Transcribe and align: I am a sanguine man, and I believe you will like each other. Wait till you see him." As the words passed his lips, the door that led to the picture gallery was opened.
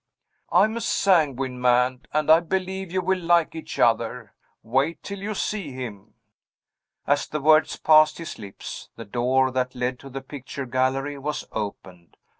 I 0.51 0.63
am 0.65 0.77
a 0.77 0.81
sanguine 0.81 1.61
man, 1.61 2.07
and 2.11 2.31
I 2.31 2.39
believe 2.39 2.91
you 2.91 3.03
will 3.03 3.19
like 3.19 3.53
each 3.53 3.77
other. 3.77 4.33
Wait 4.63 5.03
till 5.03 5.19
you 5.19 5.35
see 5.35 5.73
him." 5.73 6.15
As 7.05 7.27
the 7.27 7.39
words 7.39 7.75
passed 7.75 8.17
his 8.17 8.39
lips, 8.39 8.89
the 8.95 9.05
door 9.05 9.51
that 9.51 9.75
led 9.75 9.99
to 9.99 10.09
the 10.09 10.21
picture 10.21 10.65
gallery 10.65 11.19
was 11.19 11.45
opened. 11.51 12.17